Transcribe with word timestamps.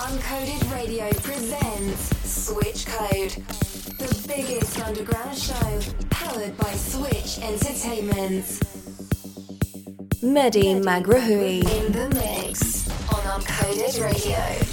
Uncoded 0.00 0.72
Radio 0.72 1.12
presents 1.20 2.16
Switch 2.26 2.86
Code, 2.86 3.32
the 3.98 4.24
biggest 4.26 4.80
underground 4.80 5.36
show 5.36 5.80
powered 6.08 6.56
by 6.56 6.72
Switch 6.72 7.38
Entertainment. 7.40 8.46
Mehdi 10.22 10.82
Maghraoui 10.82 11.60
in 11.60 11.92
the 11.92 12.08
mix 12.14 12.88
on 13.12 13.42
Uncoded 13.42 14.02
Radio. 14.02 14.69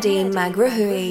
Mehdi 0.00 0.32
Maghraoui. 0.32 1.09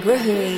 Live. 0.00 0.51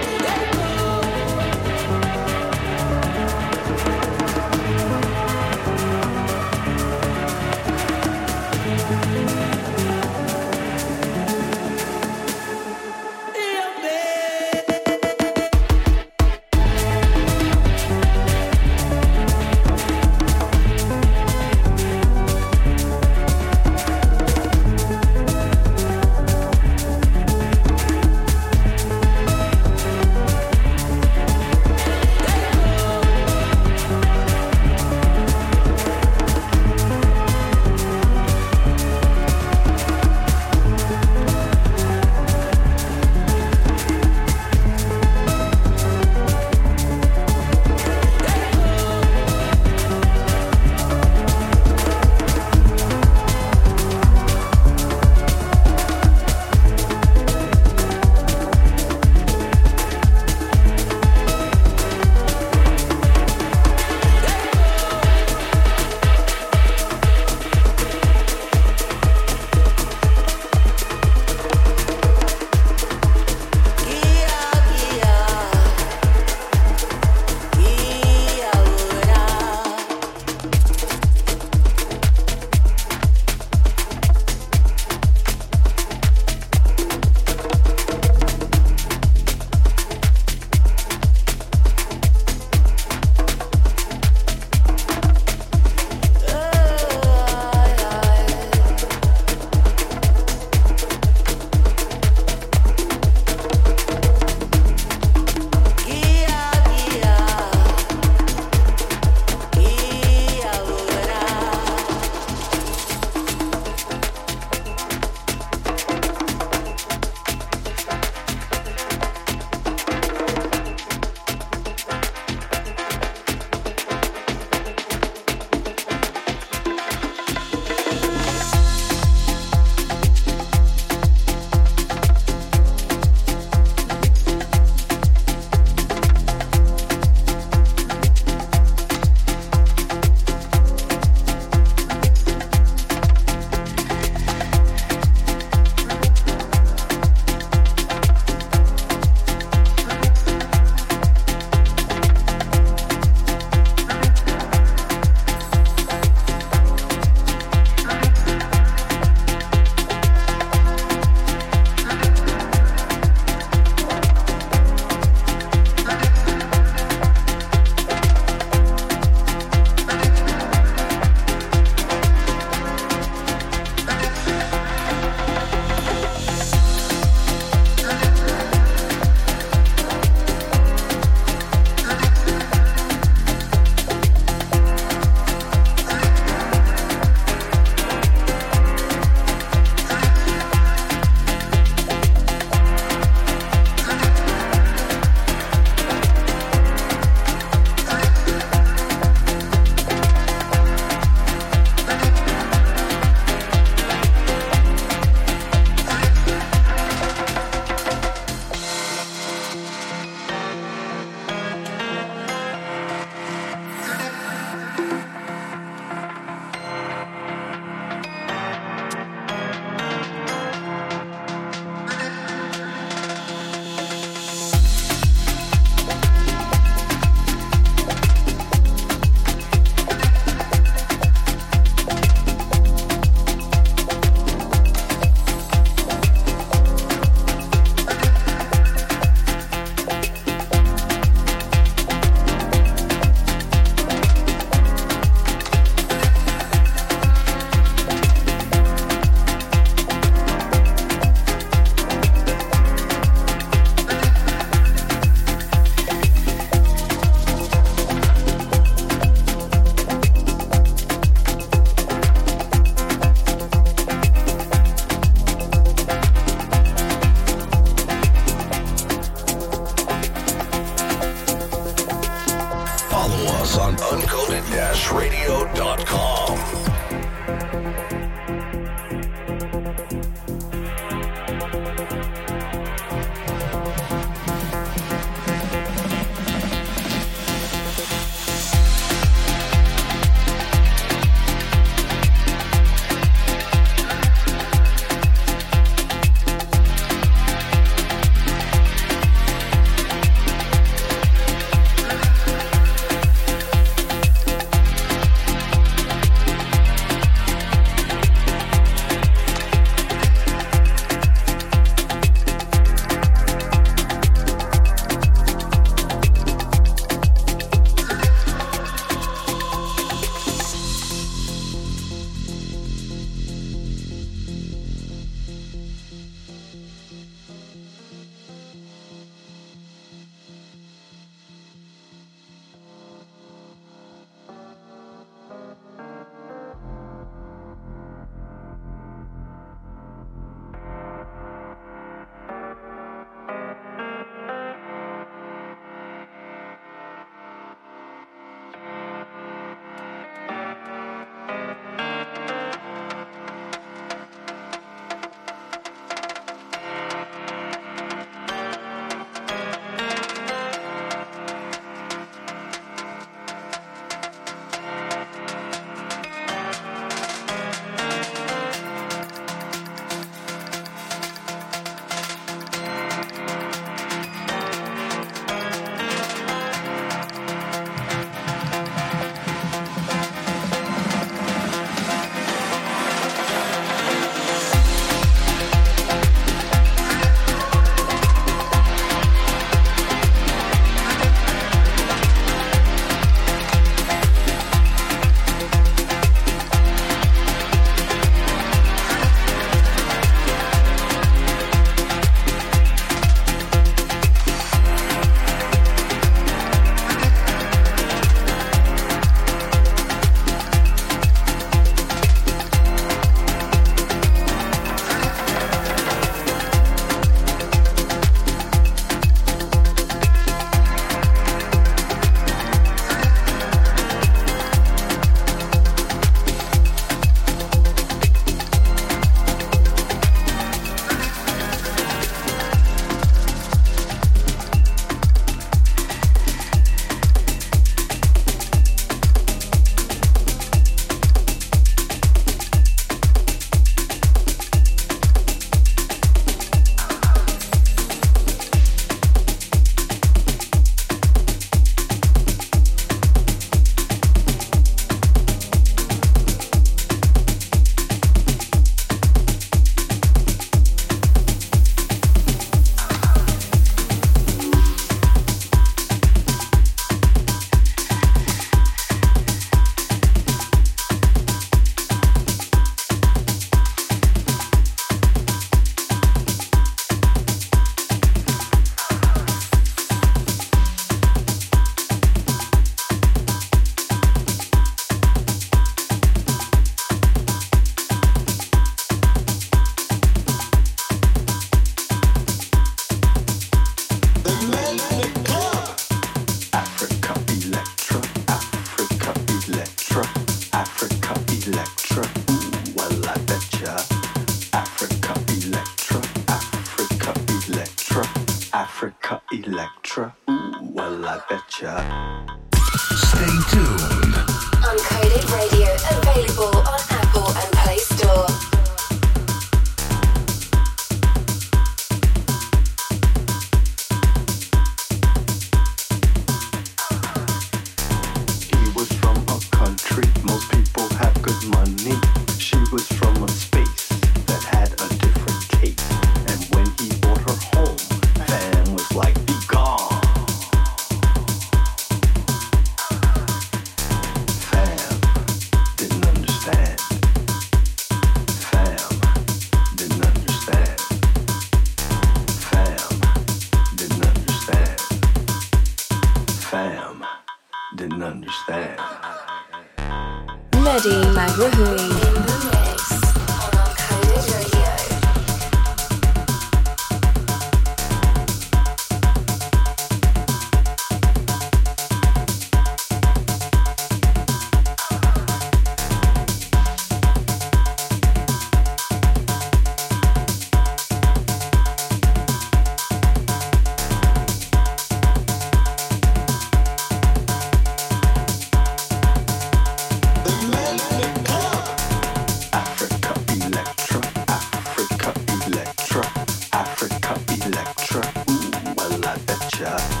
shot. 599.61 600.00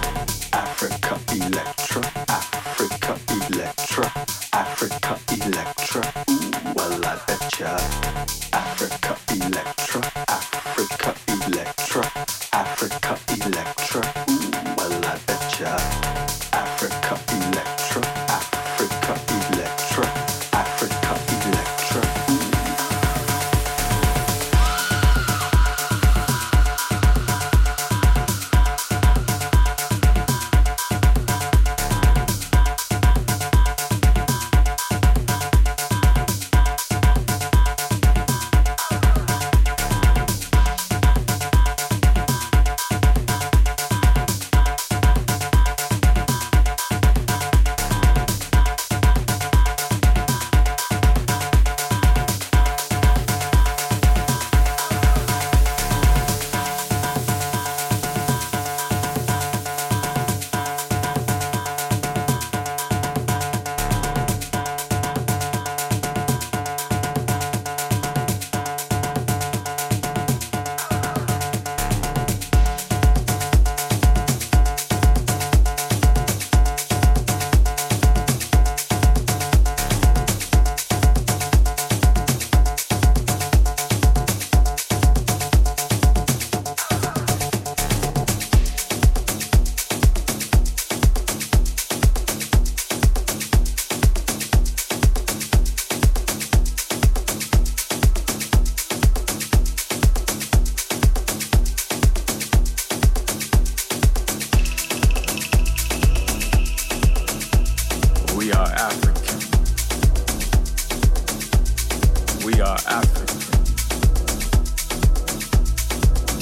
We 112.61 112.67
are 112.67 112.77
African. 112.85 113.41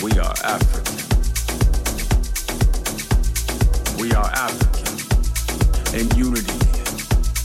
We 0.03 0.19
are 0.19 0.35
African. 0.43 0.97
We 3.97 4.11
are 4.11 4.25
African. 4.25 5.97
In 5.97 6.09
unity, 6.17 6.59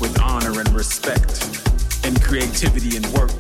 with 0.01 0.19
honor 0.21 0.59
and 0.59 0.69
respect, 0.71 1.47
in 2.05 2.19
creativity 2.19 2.97
and 2.97 3.07
work, 3.13 3.31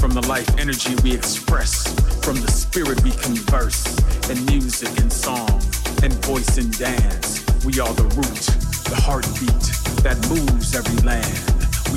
from 0.00 0.12
the 0.12 0.24
life 0.26 0.48
energy 0.58 0.94
we 1.04 1.12
express, 1.12 1.92
from 2.24 2.36
the 2.36 2.50
spirit 2.50 3.04
we 3.04 3.10
converse, 3.10 3.84
in 4.30 4.42
music 4.46 4.88
and 4.98 5.12
song, 5.12 5.60
in 6.02 6.12
voice 6.22 6.56
and 6.56 6.72
dance. 6.78 7.44
We 7.62 7.78
are 7.78 7.92
the 7.92 8.08
root, 8.16 8.46
the 8.88 8.96
heartbeat 8.96 9.68
that 10.02 10.16
moves 10.30 10.74
every 10.74 10.96
land. 11.04 11.42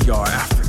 We 0.04 0.12
are 0.12 0.28
African. 0.28 0.69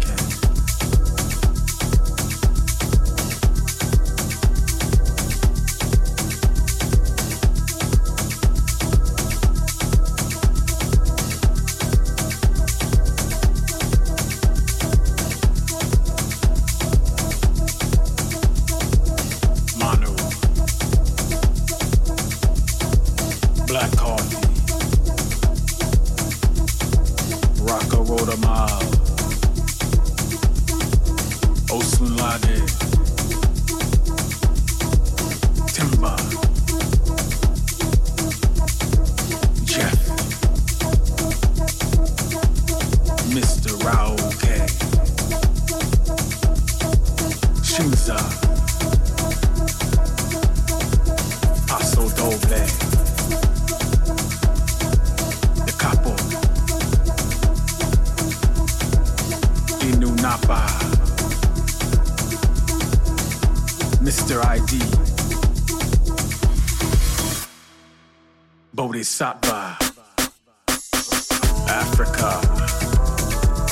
Africa, 72.01 72.41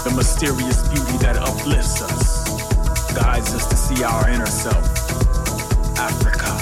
the 0.07 0.13
mysterious 0.15 0.87
beauty 0.87 1.17
that 1.17 1.35
uplifts 1.37 1.99
us, 2.03 2.45
guides 3.15 3.55
us 3.55 3.67
to 3.67 3.75
see 3.75 4.03
our 4.03 4.29
inner 4.29 4.45
self. 4.45 4.85
Africa, 5.97 6.53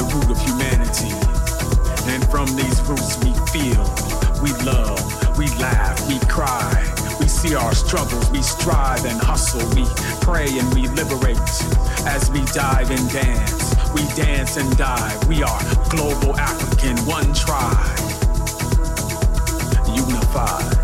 the 0.00 0.08
root 0.08 0.30
of 0.30 0.40
humanity. 0.40 1.12
And 2.08 2.24
from 2.30 2.46
these 2.56 2.80
roots 2.88 3.18
we 3.20 3.36
feel, 3.52 3.84
we 4.40 4.56
love, 4.64 5.04
we 5.36 5.48
laugh, 5.60 6.00
we 6.08 6.18
cry. 6.20 6.72
We 7.20 7.28
see 7.28 7.54
our 7.54 7.74
struggles, 7.74 8.30
we 8.30 8.40
strive 8.40 9.04
and 9.04 9.20
hustle, 9.20 9.60
we 9.76 9.84
pray 10.22 10.48
and 10.58 10.72
we 10.72 10.88
liberate 10.88 11.36
as 12.08 12.30
we 12.30 12.42
dive 12.56 12.90
and 12.90 13.10
dance 13.12 13.70
we 13.94 14.02
dance 14.14 14.56
and 14.56 14.76
die. 14.76 15.18
We 15.28 15.42
are 15.42 15.60
global 15.88 16.38
African, 16.38 16.96
one 17.06 17.32
tribe, 17.34 17.98
unified. 20.10 20.79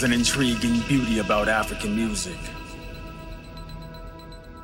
There's 0.00 0.12
an 0.12 0.18
intriguing 0.18 0.80
beauty 0.88 1.18
about 1.18 1.46
African 1.46 1.94
music. 1.94 2.38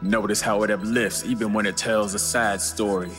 Notice 0.01 0.41
how 0.41 0.62
it 0.62 0.70
uplifts 0.70 1.26
even 1.26 1.53
when 1.53 1.66
it 1.66 1.76
tells 1.76 2.14
a 2.14 2.18
sad 2.18 2.59
story. 2.62 3.11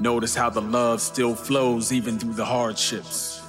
Notice 0.00 0.34
how 0.34 0.48
the 0.48 0.62
love 0.62 1.02
still 1.02 1.34
flows 1.34 1.92
even 1.92 2.18
through 2.18 2.32
the 2.32 2.44
hardships. 2.46 3.42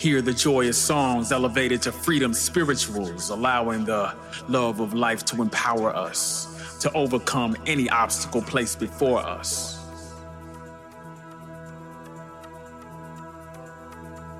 Hear 0.00 0.20
the 0.20 0.32
joyous 0.32 0.76
songs 0.76 1.30
elevated 1.30 1.80
to 1.82 1.92
freedom 1.92 2.34
spirituals, 2.34 3.30
allowing 3.30 3.84
the 3.84 4.12
love 4.48 4.80
of 4.80 4.94
life 4.94 5.24
to 5.26 5.42
empower 5.42 5.94
us 5.94 6.76
to 6.80 6.90
overcome 6.94 7.56
any 7.66 7.88
obstacle 7.88 8.42
placed 8.42 8.80
before 8.80 9.20
us. 9.20 9.83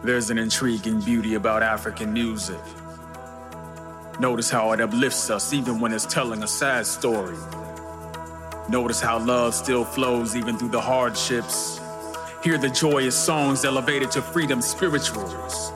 There's 0.05 0.29
an 0.29 0.37
intriguing 0.37 1.01
beauty 1.01 1.33
about 1.33 1.63
African 1.63 2.13
music. 2.13 2.61
Notice 4.21 4.51
how 4.51 4.73
it 4.73 4.81
uplifts 4.83 5.31
us 5.31 5.55
even 5.55 5.81
when 5.81 5.95
it's 5.95 6.05
telling 6.05 6.43
a 6.43 6.47
sad 6.47 6.87
story. 6.87 7.39
Notice 8.69 9.01
how 9.01 9.19
love 9.19 9.55
still 9.55 9.83
flows 9.83 10.37
even 10.37 10.59
through 10.59 10.69
the 10.69 10.81
hardships. 10.81 11.81
Hear 12.43 12.59
the 12.59 12.69
joyous 12.69 13.17
songs 13.17 13.65
elevated 13.65 14.11
to 14.11 14.21
freedom 14.21 14.61
spirituals. 14.61 15.73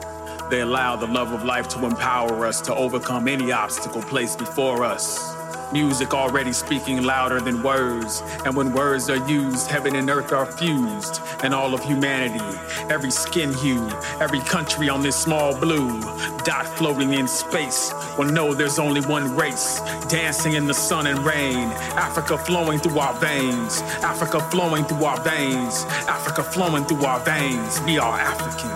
They 0.51 0.61
allow 0.61 0.95
the 0.95 1.07
love 1.07 1.33
of 1.33 1.43
life 1.43 1.67
to 1.69 1.83
empower 1.83 2.45
us 2.45 2.61
to 2.61 2.75
overcome 2.75 3.27
any 3.27 3.51
obstacle 3.51 4.03
placed 4.03 4.37
before 4.37 4.85
us. 4.85 5.28
Music 5.71 6.15
already 6.15 6.51
speaking 6.51 7.03
louder 7.03 7.39
than 7.39 7.61
words. 7.61 8.23
And 8.43 8.55
when 8.55 8.73
words 8.73 9.07
are 9.07 9.23
used, 9.29 9.67
heaven 9.69 9.95
and 9.95 10.09
earth 10.09 10.33
are 10.33 10.47
fused. 10.47 11.21
And 11.43 11.53
all 11.53 11.75
of 11.75 11.83
humanity, 11.83 12.43
every 12.89 13.11
skin 13.11 13.53
hue, 13.53 13.87
every 14.19 14.39
country 14.39 14.89
on 14.89 15.03
this 15.03 15.15
small 15.15 15.55
blue 15.55 16.01
dot 16.43 16.65
floating 16.65 17.13
in 17.13 17.27
space 17.27 17.93
will 18.17 18.25
know 18.25 18.55
there's 18.55 18.79
only 18.79 19.01
one 19.01 19.35
race. 19.35 19.79
Dancing 20.07 20.53
in 20.53 20.65
the 20.65 20.73
sun 20.73 21.05
and 21.05 21.19
rain. 21.19 21.69
Africa 21.95 22.35
flowing 22.35 22.79
through 22.79 22.97
our 22.97 23.13
veins. 23.19 23.83
Africa 24.01 24.39
flowing 24.49 24.85
through 24.85 25.05
our 25.05 25.21
veins. 25.21 25.85
Africa 26.07 26.41
flowing 26.41 26.83
through 26.85 27.05
our 27.05 27.19
veins. 27.19 27.79
We 27.81 27.99
are 27.99 28.19
African. 28.19 28.71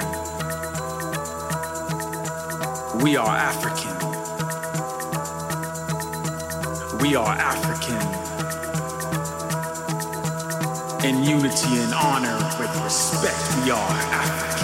We 3.01 3.17
are 3.17 3.35
African. 3.35 3.92
We 7.03 7.15
are 7.17 7.27
African. 7.27 7.99
In 11.05 11.21
unity 11.21 11.81
and 11.81 11.93
honor, 11.93 12.37
with 12.57 12.73
respect, 12.81 13.65
we 13.65 13.71
are 13.71 13.91
African. 13.91 14.62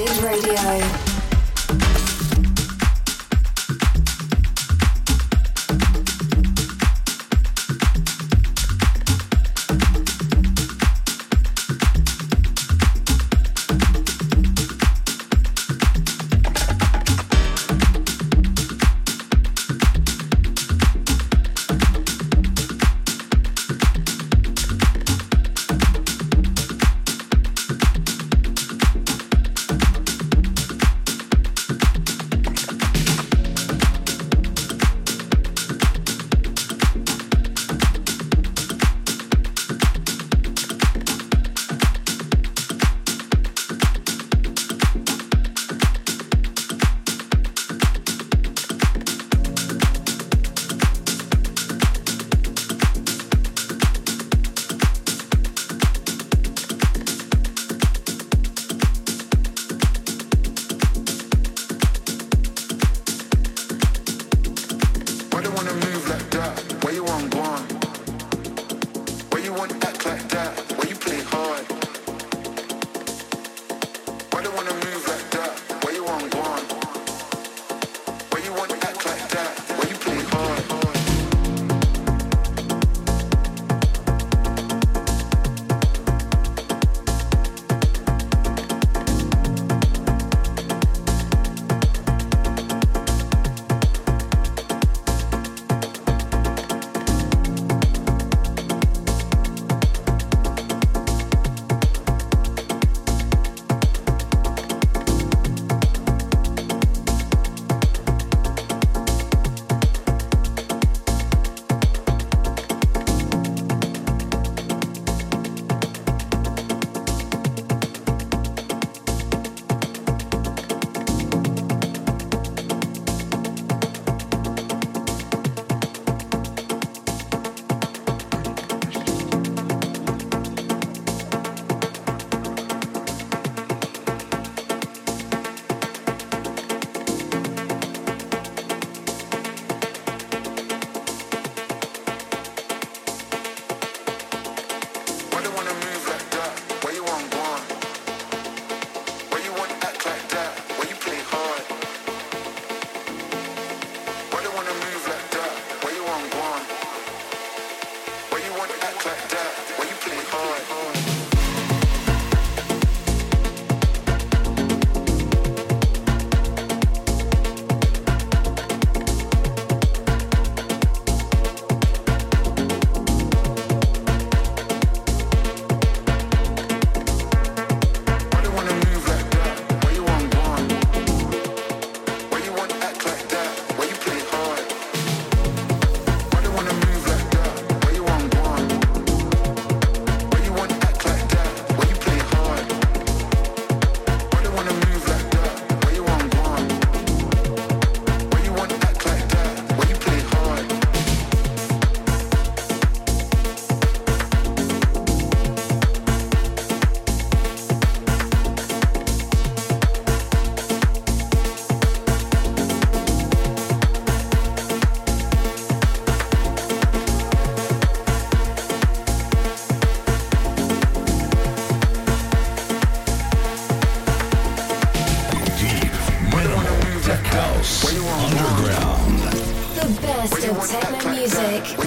Uncoded 0.00 0.22
Radio. 0.22 1.09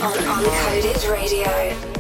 Uncoded 0.02 1.08
Radio. 1.08 1.94